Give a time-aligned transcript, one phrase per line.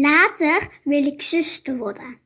[0.00, 2.18] Later wil ik zuster worden.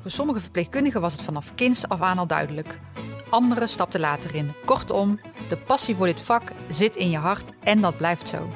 [0.00, 2.80] Voor sommige verpleegkundigen was het vanaf kinds af aan al duidelijk.
[3.30, 4.52] Anderen stapten later in.
[4.64, 8.50] Kortom, de passie voor dit vak zit in je hart en dat blijft zo.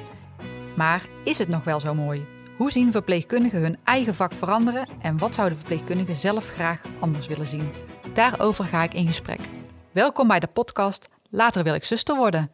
[0.76, 2.26] Maar is het nog wel zo mooi?
[2.56, 7.46] Hoe zien verpleegkundigen hun eigen vak veranderen en wat zouden verpleegkundigen zelf graag anders willen
[7.46, 7.70] zien?
[8.12, 9.40] Daarover ga ik in gesprek.
[9.92, 12.50] Welkom bij de podcast Later wil ik zuster worden.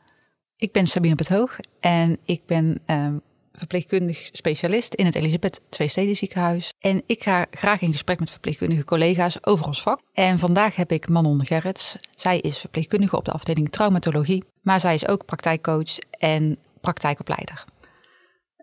[0.59, 3.17] Ik ben Sabine Bethoog en ik ben ehm,
[3.53, 6.73] verpleegkundig specialist in het Elisabeth Twee ziekenhuis.
[6.79, 10.01] En ik ga graag in gesprek met verpleegkundige collega's over ons vak.
[10.13, 11.97] En vandaag heb ik Manon Gerrits.
[12.15, 17.65] Zij is verpleegkundige op de afdeling traumatologie, maar zij is ook praktijkcoach en praktijkopleider.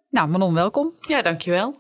[0.10, 0.94] Nou, Manon, welkom.
[1.00, 1.76] Ja, dankjewel.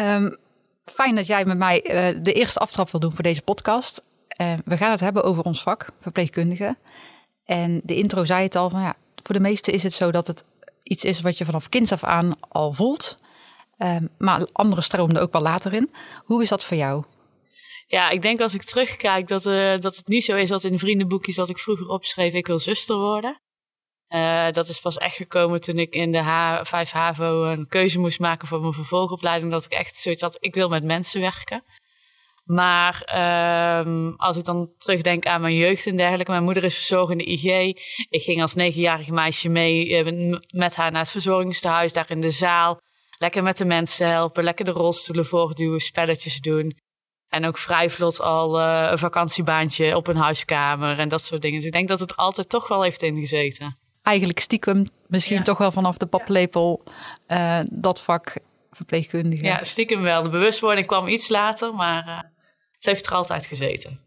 [0.00, 0.36] Um,
[0.84, 4.02] fijn dat jij met mij uh, de eerste aftrap wil doen voor deze podcast.
[4.40, 6.76] Uh, we gaan het hebben over ons vak, verpleegkundige.
[7.44, 10.26] En de intro zei het al, van ja, voor de meesten is het zo dat
[10.26, 10.44] het
[10.82, 13.18] iets is wat je vanaf kinds af aan al voelt.
[13.78, 15.90] Um, maar anderen stroomden ook wel later in.
[16.24, 17.04] Hoe is dat voor jou?
[17.86, 20.78] Ja, ik denk als ik terugkijk dat, uh, dat het niet zo is dat in
[20.78, 23.40] vriendenboekjes dat ik vroeger opschreef ik wil zuster worden.
[24.08, 27.98] Uh, dat is pas echt gekomen toen ik in de H 5 HAVO een keuze
[27.98, 29.52] moest maken voor mijn vervolgopleiding.
[29.52, 31.64] Dat ik echt zoiets had, ik wil met mensen werken.
[32.44, 33.14] Maar
[33.86, 36.30] um, als ik dan terugdenk aan mijn jeugd en dergelijke.
[36.30, 37.44] Mijn moeder is verzorgende IG.
[38.08, 42.30] Ik ging als negenjarig meisje mee uh, met haar naar het verzorgingstehuis, daar in de
[42.30, 42.80] zaal.
[43.18, 46.76] Lekker met de mensen helpen, lekker de rolstoelen voorduwen, spelletjes doen.
[47.28, 51.58] En ook vrij vlot al uh, een vakantiebaantje op een huiskamer en dat soort dingen.
[51.58, 53.78] Dus ik denk dat het altijd toch wel heeft ingezeten.
[54.02, 55.42] Eigenlijk stiekem, misschien ja.
[55.42, 56.82] toch wel vanaf de paplepel,
[57.28, 58.36] uh, dat vak
[58.70, 59.44] verpleegkundige.
[59.44, 60.22] Ja, stiekem wel.
[60.22, 62.18] De bewustwording kwam iets later, maar uh,
[62.82, 64.00] het heeft er altijd gezeten.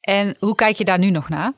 [0.00, 1.52] En hoe kijk je daar nu nog naar?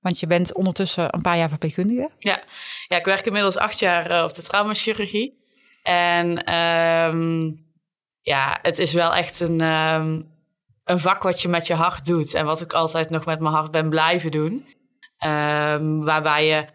[0.00, 2.10] Want je bent ondertussen een paar jaar verpleegkundige.
[2.18, 2.42] Ja,
[2.88, 5.42] ja ik werk inmiddels acht jaar uh, op de traumachirurgie.
[5.82, 7.64] En um,
[8.20, 10.28] ja, het is wel echt een, um,
[10.84, 12.34] een vak wat je met je hart doet.
[12.34, 14.66] En wat ik altijd nog met mijn hart ben blijven doen.
[15.24, 16.66] Um, waarbij je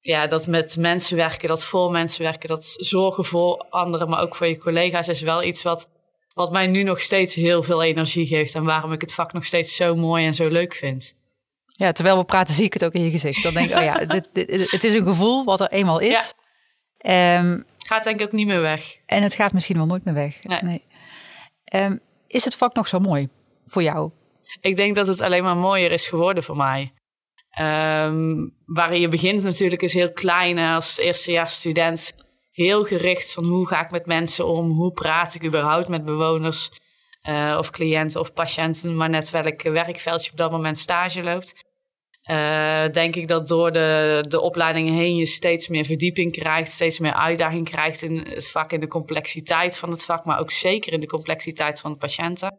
[0.00, 4.36] ja, dat met mensen werken, dat voor mensen werken, dat zorgen voor anderen, maar ook
[4.36, 5.91] voor je collega's, is wel iets wat,
[6.34, 8.54] wat mij nu nog steeds heel veel energie geeft.
[8.54, 11.14] En waarom ik het vak nog steeds zo mooi en zo leuk vind.
[11.66, 13.42] Ja, terwijl we praten, zie ik het ook in je gezicht.
[13.42, 16.34] Dan denk ik, oh ja, dit, dit, het is een gevoel wat er eenmaal is.
[16.98, 17.38] Ja.
[17.38, 18.96] Um, gaat denk ik ook niet meer weg.
[19.06, 20.42] En het gaat misschien wel nooit meer weg.
[20.42, 20.62] Nee.
[20.62, 20.84] nee.
[21.82, 23.28] Um, is het vak nog zo mooi
[23.66, 24.10] voor jou?
[24.60, 26.92] Ik denk dat het alleen maar mooier is geworden voor mij.
[27.60, 32.16] Um, waar je begint natuurlijk is heel klein als eerstejaars student.
[32.52, 34.70] Heel gericht van hoe ga ik met mensen om?
[34.70, 36.70] Hoe praat ik überhaupt met bewoners
[37.28, 38.96] uh, of cliënten of patiënten?
[38.96, 41.70] Maar net welk werkveldje op dat moment stage loopt.
[42.30, 46.70] Uh, denk ik dat door de, de opleidingen heen je steeds meer verdieping krijgt.
[46.70, 50.24] Steeds meer uitdaging krijgt in het vak, in de complexiteit van het vak.
[50.24, 52.58] Maar ook zeker in de complexiteit van de patiënten.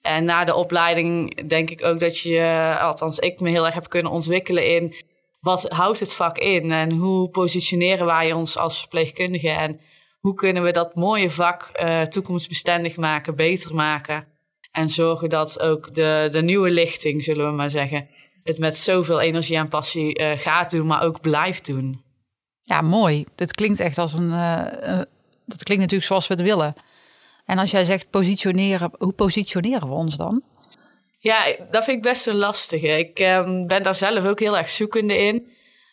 [0.00, 3.88] En na de opleiding denk ik ook dat je, althans ik me heel erg heb
[3.88, 4.94] kunnen ontwikkelen in
[5.40, 9.80] wat houdt het vak in en hoe positioneren wij ons als verpleegkundigen en
[10.20, 14.26] hoe kunnen we dat mooie vak uh, toekomstbestendig maken, beter maken
[14.70, 18.08] en zorgen dat ook de, de nieuwe lichting, zullen we maar zeggen,
[18.42, 22.04] het met zoveel energie en passie uh, gaat doen, maar ook blijft doen.
[22.62, 23.24] Ja, mooi.
[23.34, 25.00] Dit klinkt echt als een, uh,
[25.44, 26.74] dat klinkt natuurlijk zoals we het willen.
[27.44, 30.42] En als jij zegt positioneren, hoe positioneren we ons dan?
[31.26, 32.88] Ja, dat vind ik best een lastige.
[32.88, 35.48] Ik um, ben daar zelf ook heel erg zoekende in.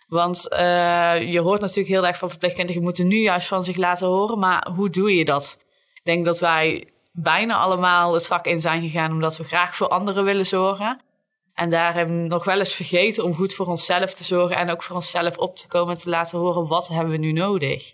[0.08, 4.08] Want uh, je hoort natuurlijk heel erg van verpleegkundigen moeten nu juist van zich laten
[4.08, 4.40] horen.
[4.40, 5.58] Maar hoe doe je dat?
[5.94, 9.88] Ik denk dat wij bijna allemaal het vak in zijn gegaan omdat we graag voor
[9.88, 11.02] anderen willen zorgen.
[11.54, 14.70] En daar hebben we nog wel eens vergeten om goed voor onszelf te zorgen en
[14.70, 17.94] ook voor onszelf op te komen en te laten horen wat hebben we nu nodig.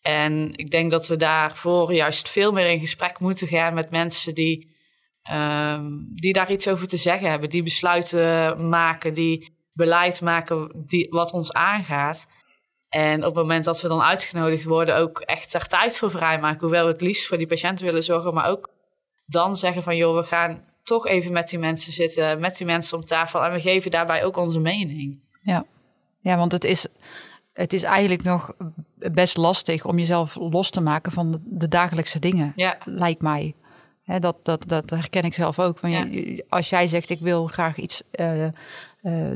[0.00, 4.34] En ik denk dat we daarvoor juist veel meer in gesprek moeten gaan met mensen
[4.34, 4.76] die,
[5.32, 11.06] um, die daar iets over te zeggen hebben, die besluiten maken, die beleid maken die,
[11.10, 12.30] wat ons aangaat.
[12.88, 16.60] En op het moment dat we dan uitgenodigd worden, ook echt er tijd voor vrijmaken.
[16.60, 18.70] Hoewel we het liefst voor die patiënten willen zorgen, maar ook
[19.26, 22.98] dan zeggen van joh, we gaan toch even met die mensen zitten, met die mensen
[22.98, 25.20] om tafel en we geven daarbij ook onze mening.
[25.42, 25.64] Ja,
[26.20, 26.86] ja want het is
[27.52, 28.52] het is eigenlijk nog
[29.12, 32.78] best lastig om jezelf los te maken van de, de dagelijkse dingen, ja.
[32.84, 33.54] lijkt mij.
[34.08, 35.78] He, dat, dat, dat herken ik zelf ook.
[35.78, 36.42] Van, ja.
[36.48, 38.50] Als jij zegt, ik wil graag iets uh, uh,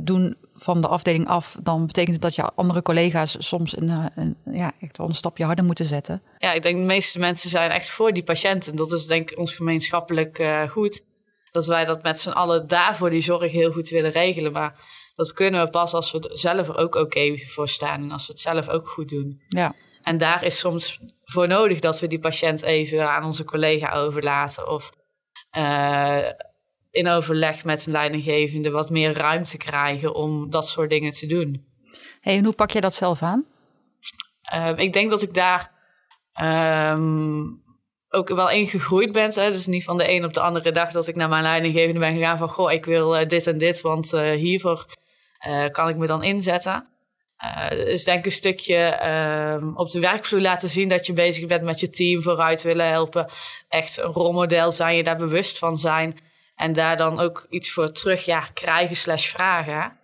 [0.02, 4.06] doen van de afdeling af, dan betekent het dat je andere collega's soms een, uh,
[4.14, 6.22] een, ja, echt wel een stapje harder moeten zetten.
[6.38, 8.76] Ja, ik denk de meeste mensen zijn echt voor die patiënten.
[8.76, 11.04] Dat is denk ik ons gemeenschappelijk goed.
[11.50, 14.52] Dat wij dat met z'n allen daarvoor die zorg heel goed willen regelen.
[14.52, 14.74] Maar
[15.16, 18.26] dat kunnen we pas als we er zelf er ook oké voor staan en als
[18.26, 19.42] we het zelf ook goed doen.
[19.48, 19.74] Ja.
[20.02, 21.00] En daar is soms
[21.32, 24.92] voor nodig dat we die patiënt even aan onze collega overlaten of
[25.56, 26.28] uh,
[26.90, 31.66] in overleg met een leidinggevende wat meer ruimte krijgen om dat soort dingen te doen.
[32.20, 33.46] Hey, en hoe pak je dat zelf aan?
[34.54, 35.70] Uh, ik denk dat ik daar
[36.42, 37.62] um,
[38.08, 39.30] ook wel in gegroeid ben.
[39.34, 39.50] Hè?
[39.50, 42.14] Dus niet van de een op de andere dag dat ik naar mijn leidinggevende ben
[42.14, 44.86] gegaan van goh, ik wil uh, dit en dit, want uh, hiervoor
[45.70, 46.91] kan ik me dan inzetten.
[47.70, 51.80] Dus denk een stukje um, op de werkvloer laten zien dat je bezig bent met
[51.80, 53.30] je team vooruit willen helpen.
[53.68, 56.18] Echt een rolmodel zijn, je daar bewust van zijn.
[56.56, 60.00] En daar dan ook iets voor terug ja, krijgen slash vragen.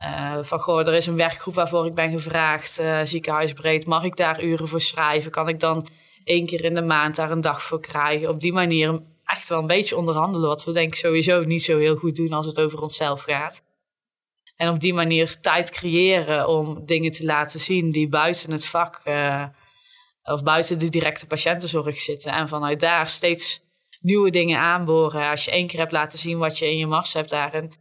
[0.00, 3.86] Uh, van goh, er is een werkgroep waarvoor ik ben gevraagd, uh, ziekenhuisbreed.
[3.86, 5.30] Mag ik daar uren voor schrijven?
[5.30, 5.88] Kan ik dan
[6.24, 8.28] één keer in de maand daar een dag voor krijgen?
[8.28, 10.48] Op die manier echt wel een beetje onderhandelen.
[10.48, 13.62] Wat we denk ik sowieso niet zo heel goed doen als het over onszelf gaat.
[14.60, 19.00] En op die manier tijd creëren om dingen te laten zien die buiten het vak
[19.04, 19.44] uh,
[20.22, 22.32] of buiten de directe patiëntenzorg zitten.
[22.32, 23.62] En vanuit daar steeds
[24.00, 25.30] nieuwe dingen aanboren.
[25.30, 27.72] Als je één keer hebt laten zien wat je in je mars hebt daarin,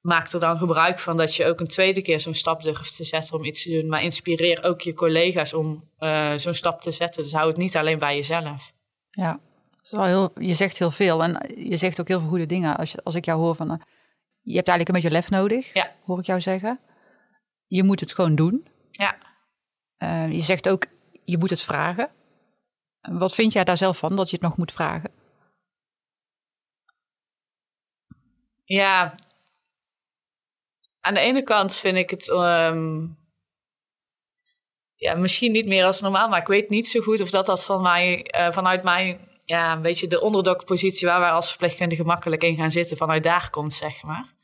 [0.00, 3.04] maak er dan gebruik van dat je ook een tweede keer zo'n stap durft te
[3.04, 3.88] zetten om iets te doen.
[3.88, 7.22] Maar inspireer ook je collega's om uh, zo'n stap te zetten.
[7.22, 8.72] Dus hou het niet alleen bij jezelf.
[9.10, 9.40] Ja,
[9.90, 12.76] heel, je zegt heel veel en je zegt ook heel veel goede dingen.
[12.76, 13.78] Als, je, als ik jou hoor van, uh,
[14.46, 15.94] je hebt eigenlijk een beetje lef nodig, ja.
[16.04, 16.80] hoor ik jou zeggen.
[17.66, 18.66] Je moet het gewoon doen.
[18.90, 19.16] Ja.
[19.98, 20.86] Uh, je zegt ook,
[21.24, 22.10] je moet het vragen.
[23.00, 25.10] Wat vind jij daar zelf van, dat je het nog moet vragen?
[28.64, 29.14] Ja,
[31.00, 33.16] aan de ene kant vind ik het um,
[34.94, 37.64] ja, misschien niet meer als normaal, maar ik weet niet zo goed of dat, dat
[37.64, 42.42] van mij, uh, vanuit mijn, ja, een beetje de onderdokpositie waar wij als verpleegkundige makkelijk
[42.42, 44.35] in gaan zitten, vanuit daar komt, zeg maar.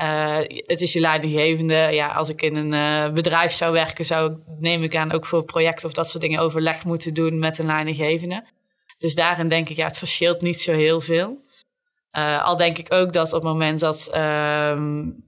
[0.00, 1.74] Uh, het is je leidinggevende.
[1.74, 5.44] Ja, als ik in een uh, bedrijf zou werken, zou neem ik aan ook voor
[5.44, 8.46] projecten of dat soort dingen overleg moeten doen met een leidinggevende.
[8.98, 11.40] Dus daarin denk ik, ja, het verschilt niet zo heel veel.
[12.12, 14.78] Uh, al denk ik ook dat op het moment dat uh,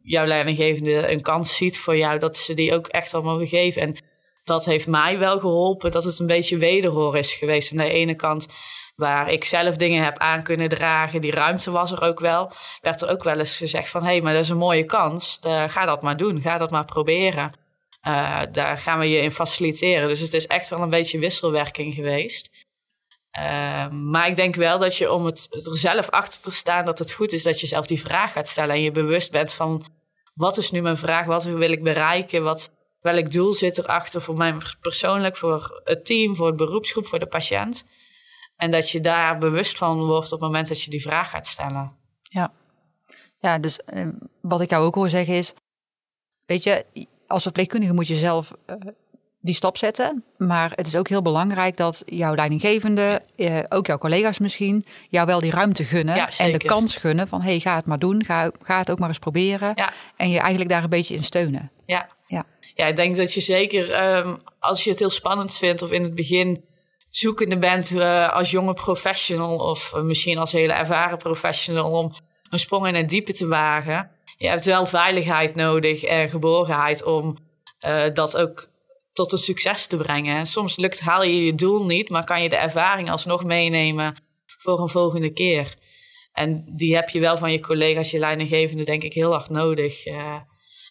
[0.02, 3.82] jouw leidinggevende een kans ziet voor jou, dat ze die ook echt al mogen geven.
[3.82, 3.96] En
[4.44, 7.70] dat heeft mij wel geholpen, dat het een beetje wederhoor is geweest.
[7.70, 8.48] Aan de ene kant,
[8.94, 13.02] waar ik zelf dingen heb aan kunnen dragen, die ruimte was er ook wel, werd
[13.02, 15.84] er ook wel eens gezegd van, hé, hey, maar dat is een mooie kans, ga
[15.84, 17.62] dat maar doen, ga dat maar proberen.
[18.06, 20.08] Uh, daar gaan we je in faciliteren.
[20.08, 22.50] Dus het is echt wel een beetje wisselwerking geweest.
[23.38, 26.98] Uh, maar ik denk wel dat je om het, er zelf achter te staan, dat
[26.98, 29.84] het goed is dat je zelf die vraag gaat stellen en je bewust bent van
[30.34, 34.36] wat is nu mijn vraag, wat wil ik bereiken, wat, welk doel zit erachter voor
[34.36, 37.86] mij persoonlijk, voor het team, voor het beroepsgroep, voor de patiënt.
[38.56, 41.46] En dat je daar bewust van wordt op het moment dat je die vraag gaat
[41.46, 41.96] stellen.
[42.22, 42.52] Ja,
[43.38, 44.08] ja dus uh,
[44.40, 45.54] wat ik jou ook hoor zeggen is,
[46.46, 46.84] weet je,
[47.26, 48.76] als verpleegkundige moet je zelf uh,
[49.44, 50.24] die stap zetten.
[50.36, 55.26] Maar het is ook heel belangrijk dat jouw leidinggevende, eh, ook jouw collega's misschien, jou
[55.26, 58.24] wel die ruimte gunnen ja, en de kans gunnen van hey, ga het maar doen,
[58.24, 59.72] ga, ga het ook maar eens proberen.
[59.74, 59.92] Ja.
[60.16, 61.70] En je eigenlijk daar een beetje in steunen.
[61.86, 62.44] Ja, ja.
[62.74, 66.02] ja ik denk dat je zeker um, als je het heel spannend vindt of in
[66.02, 66.64] het begin
[67.16, 72.14] zoekende bent uh, als jonge professional of uh, misschien als hele ervaren professional om
[72.50, 74.10] een sprong in het diepe te wagen.
[74.36, 77.36] Je hebt wel veiligheid nodig en geborgenheid om
[77.80, 78.68] uh, dat ook
[79.12, 80.36] tot een succes te brengen.
[80.36, 84.16] En soms lukt, haal je je doel niet, maar kan je de ervaring alsnog meenemen
[84.58, 85.74] voor een volgende keer.
[86.32, 90.02] En die heb je wel van je collega's, je leidinggevende, denk ik, heel hard nodig.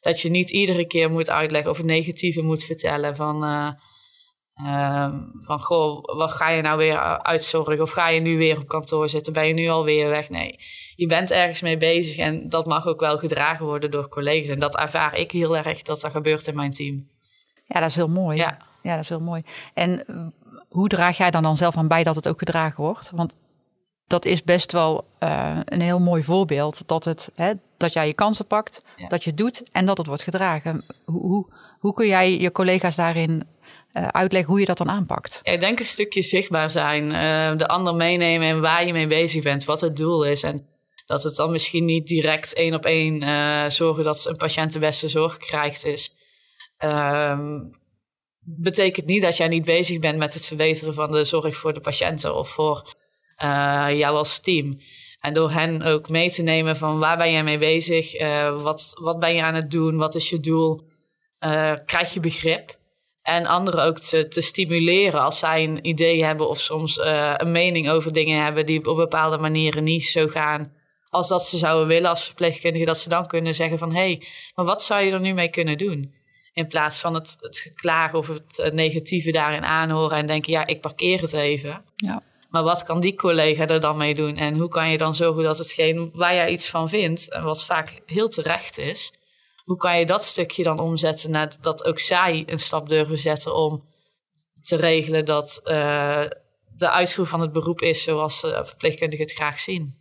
[0.01, 3.43] Dat je niet iedere keer moet uitleggen of het negatieve moet vertellen van,
[4.61, 7.81] uh, van goh, wat ga je nou weer uitzorgen?
[7.81, 9.33] Of ga je nu weer op kantoor zitten?
[9.33, 10.29] Ben je nu alweer weg?
[10.29, 10.59] Nee,
[10.95, 14.49] je bent ergens mee bezig en dat mag ook wel gedragen worden door collega's.
[14.49, 17.07] En dat ervaar ik heel erg dat dat gebeurt in mijn team.
[17.65, 18.37] Ja, dat is heel mooi.
[18.37, 19.43] Ja, ja dat is heel mooi.
[19.73, 20.05] En
[20.69, 23.11] hoe draag jij dan dan zelf aan bij dat het ook gedragen wordt?
[23.15, 23.35] Want
[24.07, 26.87] dat is best wel uh, een heel mooi voorbeeld.
[26.87, 29.07] Dat, het, hè, dat jij je kansen pakt, ja.
[29.07, 30.85] dat je het doet en dat het wordt gedragen.
[31.05, 33.43] Hoe, hoe, hoe kun jij je collega's daarin
[33.93, 35.39] uh, uitleggen hoe je dat dan aanpakt?
[35.43, 37.03] Ik denk een stukje zichtbaar zijn.
[37.03, 39.63] Uh, de ander meenemen en waar je mee bezig bent.
[39.63, 40.43] Wat het doel is.
[40.43, 40.67] En
[41.05, 45.07] dat het dan misschien niet direct één op één zorgen dat een patiënt de beste
[45.07, 46.15] zorg krijgt is.
[46.83, 47.71] Um,
[48.39, 51.79] betekent niet dat jij niet bezig bent met het verbeteren van de zorg voor de
[51.79, 52.93] patiënten of voor
[53.93, 54.79] jou als team.
[55.19, 58.21] En door hen ook mee te nemen van waar ben jij mee bezig,
[58.61, 60.81] wat, wat ben je aan het doen, wat is je doel,
[61.85, 62.81] krijg je begrip.
[63.23, 66.99] En anderen ook te, te stimuleren als zij een idee hebben of soms
[67.37, 70.71] een mening over dingen hebben die op bepaalde manieren niet zo gaan
[71.13, 74.27] als dat ze zouden willen als verpleegkundige, dat ze dan kunnen zeggen van hé, hey,
[74.55, 76.13] maar wat zou je er nu mee kunnen doen?
[76.53, 80.81] In plaats van het, het geklagen of het, negatieve daarin aanhoren en denken, ja, ik
[80.81, 81.83] parkeer het even.
[81.95, 82.23] Ja.
[82.49, 84.37] Maar wat kan die collega er dan mee doen?
[84.37, 87.65] En hoe kan je dan zorgen dat hetgeen waar jij iets van vindt, en wat
[87.65, 89.13] vaak heel terecht is,
[89.63, 93.55] hoe kan je dat stukje dan omzetten naar dat ook zij een stap durven zetten
[93.55, 93.83] om
[94.61, 96.23] te regelen dat uh,
[96.77, 99.95] de uitvoer van het beroep is zoals uh, verpleegkundigen het graag zien.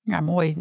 [0.00, 0.56] Ja, mooi.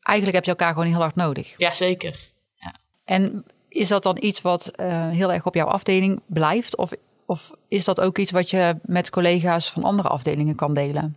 [0.00, 1.54] Eigenlijk heb je elkaar gewoon heel hard nodig.
[1.56, 2.30] Jazeker.
[2.54, 2.74] Ja.
[3.04, 6.76] En is dat dan iets wat uh, heel erg op jouw afdeling blijft?
[6.76, 6.92] Of,
[7.26, 11.16] of is dat ook iets wat je met collega's van andere afdelingen kan delen?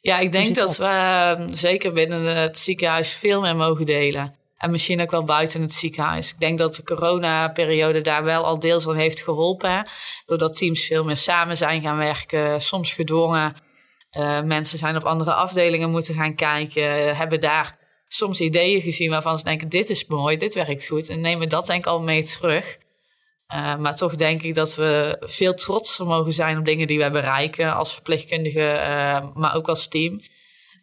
[0.00, 4.34] Ja, ik denk dat, dat we zeker binnen het ziekenhuis veel meer mogen delen.
[4.58, 6.32] En misschien ook wel buiten het ziekenhuis.
[6.32, 9.90] Ik denk dat de coronaperiode daar wel al deels aan heeft geholpen.
[10.26, 13.56] Doordat teams veel meer samen zijn gaan werken, soms gedwongen.
[14.12, 19.38] Uh, mensen zijn op andere afdelingen moeten gaan kijken, hebben daar soms ideeën gezien waarvan
[19.38, 21.08] ze denken: dit is mooi, dit werkt goed.
[21.08, 22.78] En nemen dat denk ik al mee terug.
[23.54, 27.10] Uh, maar toch denk ik dat we veel trotser mogen zijn op dingen die wij
[27.10, 30.20] bereiken als verpleegkundige, uh, maar ook als team.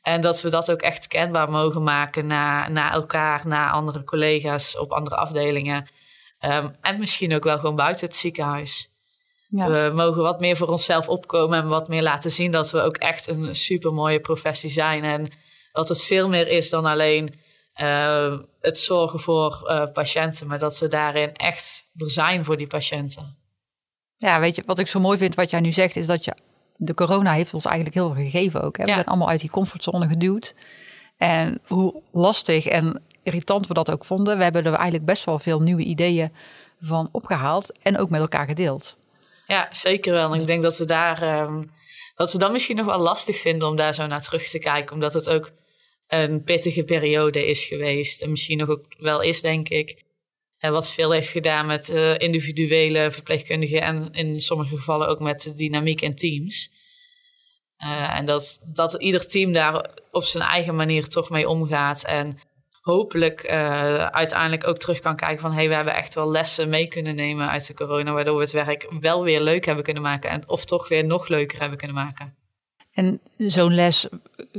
[0.05, 4.77] En dat we dat ook echt kenbaar mogen maken naar, naar elkaar, naar andere collega's
[4.77, 5.89] op andere afdelingen.
[6.39, 8.89] Um, en misschien ook wel gewoon buiten het ziekenhuis.
[9.49, 9.69] Ja.
[9.69, 12.97] We mogen wat meer voor onszelf opkomen en wat meer laten zien dat we ook
[12.97, 15.03] echt een super mooie professie zijn.
[15.03, 15.31] En
[15.71, 17.39] dat het veel meer is dan alleen
[17.81, 22.67] uh, het zorgen voor uh, patiënten, maar dat we daarin echt er zijn voor die
[22.67, 23.37] patiënten.
[24.15, 26.35] Ja, weet je, wat ik zo mooi vind wat jij nu zegt, is dat je
[26.75, 28.77] de corona heeft ons eigenlijk heel veel gegeven ook.
[28.77, 28.85] Hè?
[28.85, 30.53] We zijn allemaal uit die comfortzone geduwd.
[31.17, 35.39] En hoe lastig en irritant we dat ook vonden, we hebben er eigenlijk best wel
[35.39, 36.31] veel nieuwe ideeën
[36.79, 38.97] van opgehaald en ook met elkaar gedeeld.
[39.47, 40.33] Ja, zeker wel.
[40.33, 41.69] En ik denk dat we daar um,
[42.15, 44.93] dat we dan misschien nog wel lastig vinden om daar zo naar terug te kijken,
[44.93, 45.51] omdat het ook
[46.07, 50.03] een pittige periode is geweest en misschien nog ook wel is, denk ik.
[50.59, 56.01] Wat veel heeft gedaan met uh, individuele verpleegkundigen en in sommige gevallen ook met dynamiek
[56.01, 56.69] in teams.
[57.83, 62.03] Uh, en dat, dat ieder team daar op zijn eigen manier toch mee omgaat.
[62.03, 62.39] En
[62.79, 65.51] hopelijk uh, uiteindelijk ook terug kan kijken van...
[65.51, 68.11] hé, hey, we hebben echt wel lessen mee kunnen nemen uit de corona...
[68.11, 70.29] waardoor we het werk wel weer leuk hebben kunnen maken...
[70.29, 72.35] En, of toch weer nog leuker hebben kunnen maken.
[72.91, 74.07] En zo'n les,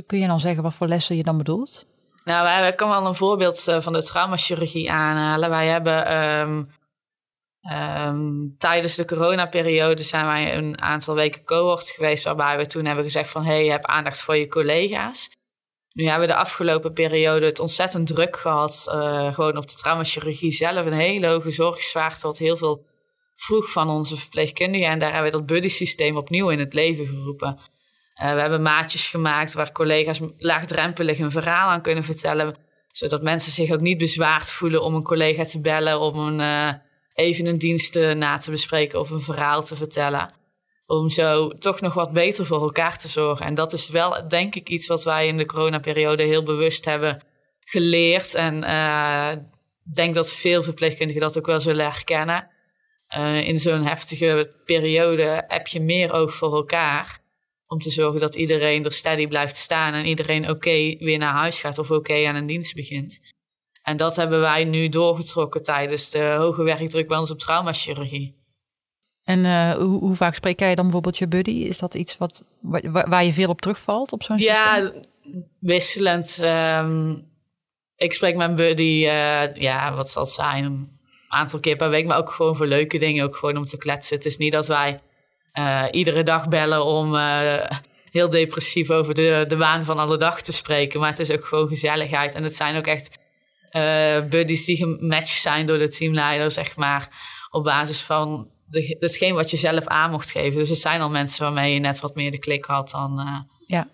[0.05, 1.85] kun je dan zeggen wat voor lessen je dan bedoelt?
[2.27, 5.49] Nou, wij, kan wel een voorbeeld uh, van de traumachirurgie aanhalen.
[5.49, 6.69] Wij hebben um,
[7.71, 12.23] um, tijdens de coronaperiode zijn wij een aantal weken cohort geweest...
[12.23, 13.43] waarbij we toen hebben gezegd van...
[13.43, 15.29] hé, hey, heb aandacht voor je collega's.
[15.93, 18.85] Nu hebben we de afgelopen periode het ontzettend druk gehad.
[18.89, 20.85] Uh, gewoon op de traumachirurgie zelf.
[20.85, 22.85] Een hele hoge zorgzwaarte, wat heel veel
[23.35, 24.87] vroeg van onze verpleegkundigen.
[24.87, 27.59] En daar hebben we dat buddy systeem opnieuw in het leven geroepen.
[28.21, 32.55] Uh, we hebben maatjes gemaakt waar collega's laagdrempelig een verhaal aan kunnen vertellen.
[32.87, 36.73] Zodat mensen zich ook niet bezwaard voelen om een collega te bellen, om een, uh,
[37.13, 40.33] even een dienst na te bespreken of een verhaal te vertellen.
[40.85, 43.45] Om zo toch nog wat beter voor elkaar te zorgen.
[43.45, 47.23] En dat is wel, denk ik, iets wat wij in de coronaperiode heel bewust hebben
[47.59, 48.35] geleerd.
[48.35, 49.31] En uh,
[49.93, 52.49] denk dat veel verpleegkundigen dat ook wel zullen herkennen.
[53.43, 57.25] in zo'n heftige periode heb je meer oog voor elkaar
[57.67, 61.33] om te zorgen dat iedereen er steady blijft staan en iedereen oké okay weer naar
[61.33, 63.19] huis gaat of oké okay aan een dienst begint.
[63.81, 68.35] En dat hebben wij nu doorgetrokken tijdens de hoge werkdruk bij ons op traumachirurgie.
[69.23, 71.51] En uh, hoe, hoe, vaak spreek jij dan bijvoorbeeld je buddy?
[71.51, 75.03] Is dat iets wat, waar, waar je veel op terugvalt op zo'n ja, systeem?
[75.21, 76.39] Ja, wisselend.
[76.43, 77.27] Um,
[77.95, 80.89] ik spreek mijn buddy, uh, ja, wat zal het zijn, een
[81.27, 84.15] aantal keer per week, maar ook gewoon voor leuke dingen, ook gewoon om te kletsen.
[84.15, 84.99] Het is niet dat wij
[85.57, 87.69] uh, iedere dag bellen om uh,
[88.11, 90.99] heel depressief over de, de waan van alle dag te spreken.
[90.99, 92.35] Maar het is ook gewoon gezelligheid.
[92.35, 93.19] En het zijn ook echt
[93.71, 97.09] uh, buddies die gematcht zijn door de teamleider, zeg maar.
[97.49, 100.57] Op basis van de, hetgeen wat je zelf aan mocht geven.
[100.57, 103.87] Dus het zijn al mensen waarmee je net wat meer de klik had dan, ja.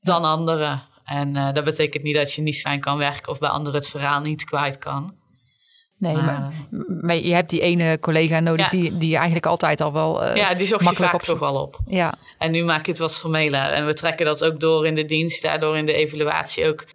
[0.00, 0.82] dan anderen.
[1.04, 4.20] En dat betekent niet dat je niet fijn kan werken of bij anderen het verhaal
[4.20, 5.19] niet kwijt kan.
[6.00, 6.52] Nee, maar,
[7.00, 10.26] maar, je hebt die ene collega nodig die, die eigenlijk altijd al wel.
[10.26, 11.78] Uh, ja, die zocht je vaak op toch wel op.
[11.86, 12.14] Ja.
[12.38, 13.72] En nu maak je het wat formeler.
[13.72, 16.86] En we trekken dat ook door in de dienst, daardoor in de evaluatie ook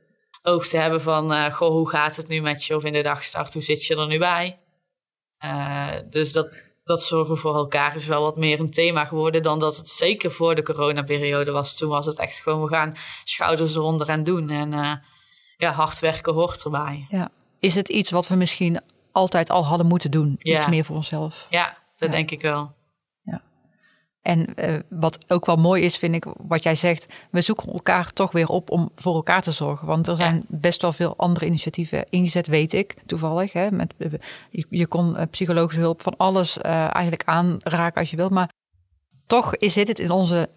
[0.41, 2.75] oog te hebben van: uh, goh, hoe gaat het nu met je?
[2.75, 4.59] Of in de dagstart, hoe zit je er nu bij?
[5.45, 6.50] Uh, dus dat,
[6.83, 10.31] dat zorgen voor elkaar is wel wat meer een thema geworden dan dat het zeker
[10.31, 11.75] voor de coronaperiode was.
[11.75, 14.50] Toen was het echt gewoon: we gaan schouders eronder en doen.
[14.50, 15.01] En
[15.57, 17.05] ja, hard werken hoort erbij.
[17.09, 17.29] Ja.
[17.59, 18.81] Is het iets wat we misschien
[19.15, 20.36] altijd al hadden moeten doen.
[20.39, 21.48] Iets meer voor onszelf.
[21.50, 22.72] Ja, dat denk ik wel.
[23.22, 23.41] Ja.
[24.22, 28.13] En uh, wat ook wel mooi is, vind ik, wat jij zegt, we zoeken elkaar
[28.13, 29.88] toch weer op om voor elkaar te zorgen.
[29.88, 33.53] Want er zijn best wel veel andere initiatieven ingezet, weet ik toevallig.
[33.53, 33.93] Hè, met,
[34.50, 36.63] je, je kon psychologische hulp van alles uh,
[36.95, 38.31] eigenlijk aanraken als je wilt.
[38.31, 38.50] Maar
[39.27, 40.50] toch is het in onze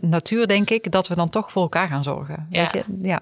[0.00, 2.46] natuur, denk ik, dat we dan toch voor elkaar gaan zorgen.
[2.50, 2.60] Ja.
[2.60, 2.84] Weet je?
[3.02, 3.20] ja.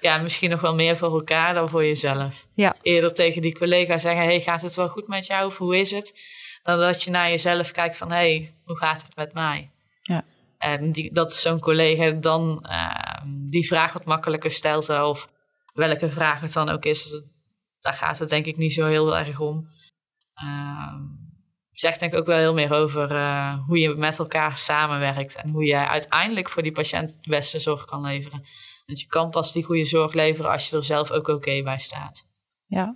[0.00, 2.46] Ja, misschien nog wel meer voor elkaar dan voor jezelf.
[2.54, 2.76] Ja.
[2.82, 5.46] Eerder tegen die collega zeggen: Hey, gaat het wel goed met jou?
[5.46, 6.20] Of hoe is het?
[6.62, 8.10] Dan dat je naar jezelf kijkt van...
[8.10, 9.70] Hey, hoe gaat het met mij?
[10.02, 10.24] Ja.
[10.58, 14.88] En die, dat zo'n collega dan uh, die vraag wat makkelijker stelt.
[14.88, 15.28] Of
[15.72, 17.22] welke vraag het dan ook is.
[17.80, 19.68] Daar gaat het denk ik niet zo heel erg om.
[20.44, 20.94] Uh,
[21.72, 25.36] zegt denk ik ook wel heel meer over uh, hoe je met elkaar samenwerkt.
[25.36, 28.46] En hoe je uiteindelijk voor die patiënt de beste zorg kan leveren.
[28.90, 31.78] Want je kan pas die goede zorg leveren als je er zelf ook oké bij
[31.78, 32.26] staat.
[32.66, 32.94] Ja.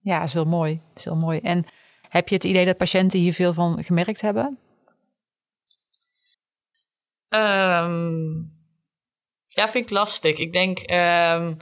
[0.00, 0.80] ja, is heel mooi.
[0.94, 1.38] Is heel mooi.
[1.38, 1.66] En
[2.08, 4.58] heb je het idee dat patiënten hier veel van gemerkt hebben?
[7.28, 8.50] Um,
[9.48, 10.38] ja, vind ik lastig.
[10.38, 11.56] Ik denk um,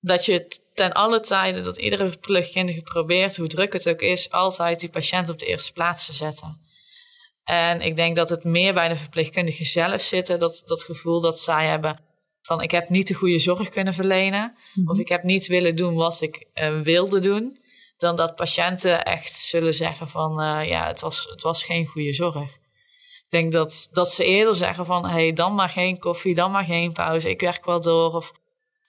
[0.00, 4.80] dat je ten alle tijden, dat iedere verpleegkundige probeert, hoe druk het ook is, altijd
[4.80, 6.60] die patiënt op de eerste plaats te zetten.
[7.44, 11.40] En ik denk dat het meer bij de verpleegkundige zelf zit, dat, dat gevoel dat
[11.40, 12.05] zij hebben
[12.46, 15.94] van ik heb niet de goede zorg kunnen verlenen, of ik heb niet willen doen
[15.94, 17.58] wat ik uh, wilde doen
[17.96, 22.12] dan dat patiënten echt zullen zeggen van uh, ja, het was, het was geen goede
[22.12, 22.50] zorg.
[23.24, 26.64] Ik denk dat, dat ze eerder zeggen van hey, dan maar geen koffie, dan maar
[26.64, 28.12] geen pauze, ik werk wel door.
[28.14, 28.32] Of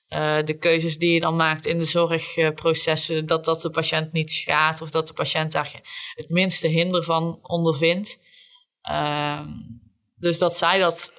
[0.09, 4.31] uh, de keuzes die je dan maakt in de zorgprocessen, dat dat de patiënt niet
[4.31, 5.81] schaadt of dat de patiënt daar
[6.13, 8.19] het minste hinder van ondervindt.
[8.89, 9.41] Uh,
[10.15, 11.13] dus dat zij dat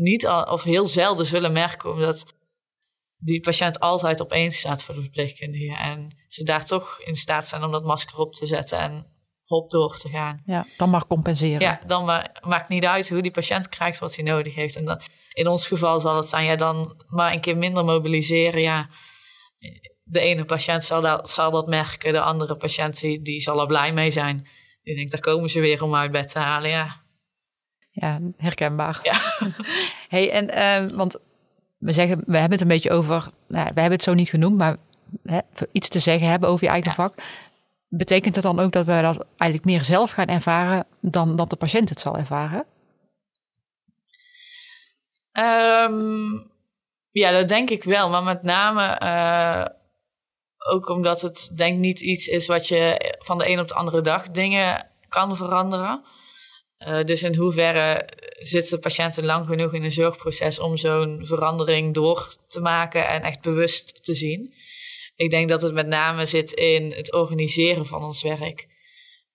[0.00, 2.34] niet al, of heel zelden zullen merken, omdat
[3.16, 5.76] die patiënt altijd op één staat voor de verpleegkundige.
[5.76, 9.06] En ze daar toch in staat zijn om dat masker op te zetten en
[9.44, 10.42] hop door te gaan.
[10.44, 11.60] Ja, dan mag compenseren.
[11.60, 14.76] Ja, dan ma maakt niet uit hoe die patiënt krijgt wat hij nodig heeft.
[14.76, 15.00] En dan,
[15.32, 18.60] in ons geval zal het zijn, ja, dan maar een keer minder mobiliseren.
[18.60, 18.88] Ja,
[20.02, 23.66] de ene patiënt zal dat, zal dat merken, de andere patiënt die, die zal er
[23.66, 24.48] blij mee zijn.
[24.82, 27.00] Die denkt, daar komen ze weer om uit bed te halen, ja.
[27.90, 28.98] Ja, herkenbaar.
[29.02, 29.20] Ja.
[30.10, 31.16] hey, en uh, want
[31.78, 34.56] we zeggen, we hebben het een beetje over, nou, we hebben het zo niet genoemd,
[34.56, 34.76] maar
[35.22, 35.38] hè,
[35.72, 37.14] iets te zeggen hebben over je eigen vak.
[37.88, 41.56] Betekent dat dan ook dat we dat eigenlijk meer zelf gaan ervaren dan dat de
[41.56, 42.64] patiënt het zal ervaren?
[45.32, 46.50] Um,
[47.10, 48.10] ja, dat denk ik wel.
[48.10, 49.64] Maar met name uh,
[50.72, 54.00] ook omdat het denk niet iets is wat je van de een op de andere
[54.00, 56.04] dag dingen kan veranderen.
[56.88, 58.08] Uh, dus in hoeverre
[58.40, 63.40] zitten patiënten lang genoeg in een zorgproces om zo'n verandering door te maken en echt
[63.40, 64.54] bewust te zien?
[65.14, 68.68] Ik denk dat het met name zit in het organiseren van ons werk.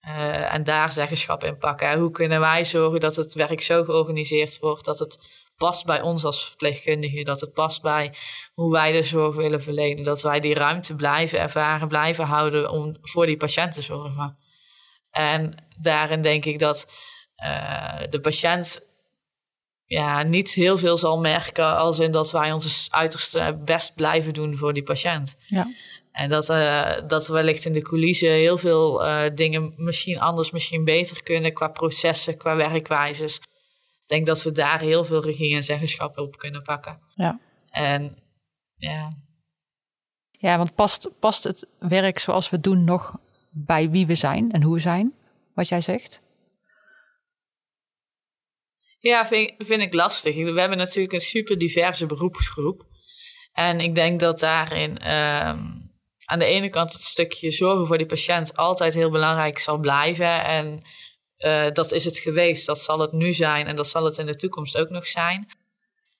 [0.08, 2.00] Uh, en daar zeggenschap in pakken.
[2.00, 6.26] Hoe kunnen wij zorgen dat het werk zo georganiseerd wordt dat het past bij ons
[6.26, 8.14] als verpleegkundigen, dat het past bij
[8.54, 12.98] hoe wij de zorg willen verlenen, dat wij die ruimte blijven ervaren, blijven houden om
[13.02, 14.38] voor die patiënt te zorgen.
[15.12, 16.92] En daarin denk ik dat
[17.44, 18.82] uh, de patiënt
[19.86, 24.58] ja, niet heel veel zal merken als in dat wij ons uiterste best blijven doen
[24.58, 25.36] voor die patiënt.
[25.46, 25.68] Ja.
[26.12, 30.84] En dat, uh, dat wellicht in de coulissen heel veel uh, dingen misschien anders, misschien
[30.84, 33.36] beter kunnen qua processen, qua werkwijzes.
[33.36, 37.00] Ik denk dat we daar heel veel regie en zeggenschap op kunnen pakken.
[37.16, 37.40] Ja.
[37.70, 38.18] En
[38.76, 39.18] ja.
[40.32, 43.18] Ja, want past, past het werk zoals we doen nog
[43.50, 45.14] bij wie we zijn en hoe we zijn,
[45.54, 46.22] wat jij zegt?
[49.06, 50.36] Ja, vind, vind ik lastig.
[50.36, 52.86] We hebben natuurlijk een super diverse beroepsgroep.
[53.54, 55.92] En ik denk dat daarin um,
[56.26, 60.44] aan de ene kant het stukje zorgen voor die patiënt altijd heel belangrijk zal blijven.
[60.44, 60.84] En
[61.38, 64.26] uh, dat is het geweest, dat zal het nu zijn en dat zal het in
[64.26, 65.48] de toekomst ook nog zijn.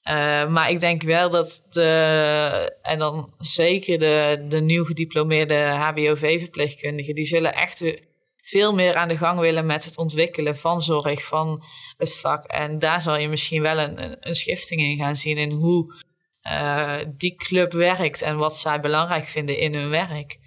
[0.10, 7.16] Uh, maar ik denk wel dat de, en dan zeker de, de nieuw gediplomeerde HBOV-verpleegkundigen,
[7.16, 7.82] die zullen echt
[8.46, 11.64] veel meer aan de gang willen met het ontwikkelen van zorg, van
[11.98, 12.46] het vak.
[12.46, 16.04] En daar zal je misschien wel een, een schifting in gaan zien in hoe
[16.44, 20.38] uh, die club werkt en wat zij belangrijk vinden in hun werk.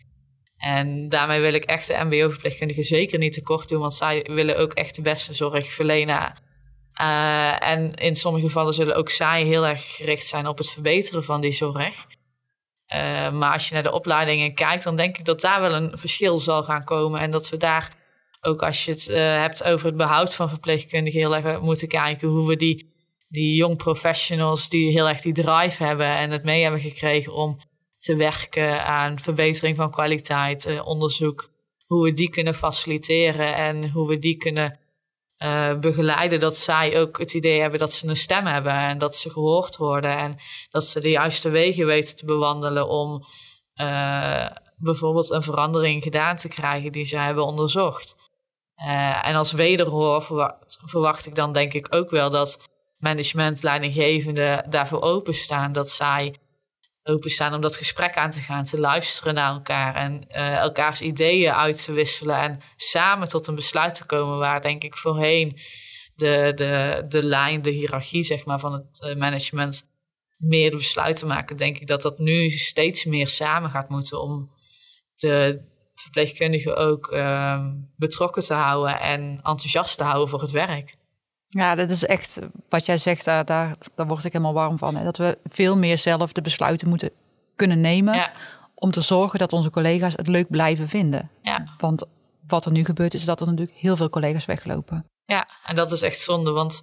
[0.56, 4.72] En daarmee wil ik echt de MBO-verpleegkundigen zeker niet tekort doen, want zij willen ook
[4.72, 6.42] echt de beste zorg verlenen.
[7.00, 11.24] Uh, en in sommige gevallen zullen ook zij heel erg gericht zijn op het verbeteren
[11.24, 12.06] van die zorg.
[12.94, 15.98] Uh, maar als je naar de opleidingen kijkt, dan denk ik dat daar wel een
[15.98, 17.20] verschil zal gaan komen.
[17.20, 17.96] En dat we daar,
[18.40, 22.29] ook als je het uh, hebt over het behoud van verpleegkundigen, heel erg moeten kijken
[22.29, 22.92] hoe we die,
[23.29, 27.61] die young professionals die heel erg die drive hebben en het mee hebben gekregen om
[27.98, 31.51] te werken aan verbetering van kwaliteit, uh, onderzoek,
[31.87, 34.79] hoe we die kunnen faciliteren en hoe we die kunnen
[35.38, 39.16] uh, begeleiden dat zij ook het idee hebben dat ze een stem hebben en dat
[39.16, 40.37] ze gehoord worden en
[40.70, 43.27] dat ze de juiste wegen weten te bewandelen om
[43.81, 44.46] uh,
[44.77, 48.16] bijvoorbeeld een verandering gedaan te krijgen die ze hebben onderzocht.
[48.77, 54.70] Uh, en als wederhoor verwacht, verwacht ik dan denk ik ook wel dat management, leidinggevenden
[54.70, 55.72] daarvoor openstaan.
[55.72, 56.37] Dat zij
[57.09, 61.53] openstaan om dat gesprek aan te gaan, te luisteren naar elkaar en uh, elkaars ideeën
[61.53, 65.61] uit te wisselen en samen tot een besluit te komen waar denk ik voorheen
[66.14, 69.83] de, de, de lijn, de hiërarchie zeg maar, van het uh, management
[70.37, 71.57] meer de besluiten maken.
[71.57, 74.51] Denk ik dat dat nu steeds meer samen gaat moeten om
[75.16, 75.61] de
[75.94, 77.66] verpleegkundigen ook uh,
[77.97, 80.97] betrokken te houden en enthousiast te houden voor het werk.
[81.48, 84.96] Ja, dat is echt wat jij zegt, daar, daar, daar word ik helemaal warm van.
[84.96, 85.04] Hè?
[85.04, 87.11] Dat we veel meer zelf de besluiten moeten
[87.56, 88.14] kunnen nemen.
[88.14, 88.32] Ja.
[88.74, 91.30] Om te zorgen dat onze collega's het leuk blijven vinden.
[91.42, 91.74] Ja.
[91.78, 92.04] Want
[92.46, 95.04] wat er nu gebeurt, is dat er natuurlijk heel veel collega's weglopen.
[95.24, 96.50] Ja, en dat is echt zonde.
[96.50, 96.80] Want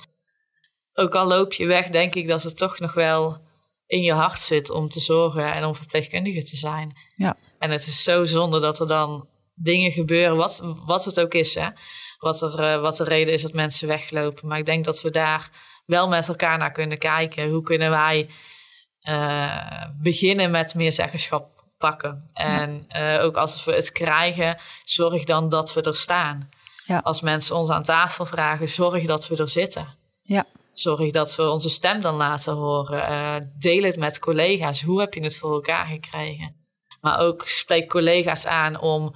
[0.94, 3.38] ook al loop je weg, denk ik dat het toch nog wel
[3.86, 6.98] in je hart zit om te zorgen en om verpleegkundige te zijn.
[7.16, 7.38] Ja.
[7.60, 11.56] En het is zo zonde dat er dan dingen gebeuren, wat, wat het ook is.
[11.56, 11.68] Hè?
[12.18, 14.48] Wat, er, uh, wat de reden is dat mensen weglopen.
[14.48, 15.50] Maar ik denk dat we daar
[15.86, 17.50] wel met elkaar naar kunnen kijken.
[17.50, 18.30] Hoe kunnen wij
[19.10, 22.30] uh, beginnen met meer zeggenschap pakken?
[22.34, 26.50] En uh, ook als we het krijgen, zorg dan dat we er staan.
[26.86, 27.00] Ja.
[27.04, 29.98] Als mensen ons aan tafel vragen, zorg dat we er zitten.
[30.22, 30.46] Ja.
[30.74, 33.54] Zorg dat we onze stem dan laten horen.
[33.60, 34.82] deel het met collega's.
[34.82, 36.56] Hoe heb je het voor elkaar gekregen?
[37.02, 39.16] Maar ook spreek collega's aan om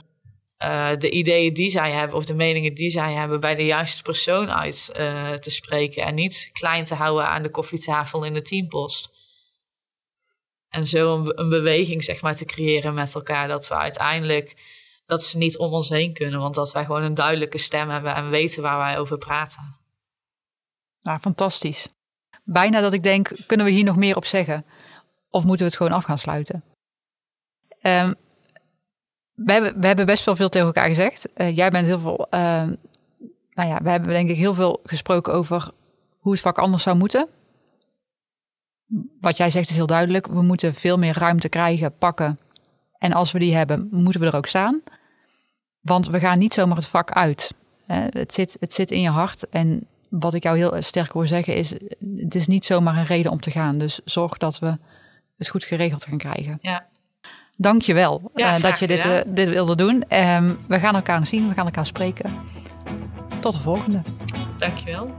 [0.64, 4.02] uh, de ideeën die zij hebben of de meningen die zij hebben bij de juiste
[4.02, 6.04] persoon uit uh, te spreken.
[6.04, 9.10] En niet klein te houden aan de koffietafel in de teampost.
[10.70, 14.56] En zo een, een, beweging zeg maar te creëren met elkaar dat we uiteindelijk
[15.06, 18.16] dat ze niet om ons heen kunnen, want dat wij gewoon een duidelijke stem hebben
[18.16, 19.78] en weten waar wij over praten.
[21.00, 21.88] Nou, fantastisch.
[22.44, 24.66] Bijna dat ik denk, kunnen we hier nog meer op zeggen?
[25.30, 26.64] Of moeten we het gewoon af gaan sluiten?
[27.82, 28.16] Um,
[29.46, 31.28] we hebben, we hebben best wel veel tegen elkaar gezegd.
[31.36, 32.28] Uh, jij bent heel veel.
[32.32, 32.40] Uh,
[33.54, 35.72] nou ja, we hebben denk ik heel veel gesproken over
[36.20, 37.28] hoe het vak anders zou moeten.
[39.22, 40.28] Wat jij zegt is heel duidelijk.
[40.28, 42.40] We moeten veel meer ruimte krijgen, pakken.
[42.98, 44.82] En als we die hebben, moeten we er ook staan.
[45.80, 47.54] Want we gaan niet zomaar het vak uit.
[47.86, 49.50] Het, zit, het zit in je hart.
[49.50, 51.70] En wat ik jou heel sterk hoor zeggen is:
[52.18, 53.78] het is niet zomaar een reden om te gaan.
[53.78, 54.78] Dus zorg dat we
[55.38, 56.58] het goed geregeld gaan krijgen.
[56.62, 56.88] Ja.
[57.62, 60.04] Dank je wel ja, uh, dat je dit, uh, dit wilde doen.
[60.18, 62.32] Um, we gaan elkaar zien, we gaan elkaar spreken.
[63.40, 64.02] Tot de volgende.
[64.58, 65.12] Dank je wel.